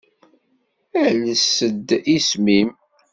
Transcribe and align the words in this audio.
Ales-d 1.03 1.87
isem-im. 2.15 2.69